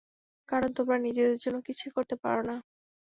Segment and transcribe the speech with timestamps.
[0.49, 2.55] কারণ তোমরা নিজেদের জন্য কিছুই করতে পারো না।